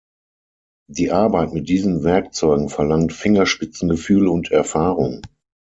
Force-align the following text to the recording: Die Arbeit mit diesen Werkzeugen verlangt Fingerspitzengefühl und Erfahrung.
Die 0.89 1.11
Arbeit 1.11 1.53
mit 1.53 1.69
diesen 1.69 2.03
Werkzeugen 2.03 2.69
verlangt 2.69 3.13
Fingerspitzengefühl 3.13 4.27
und 4.29 4.49
Erfahrung. 4.51 5.21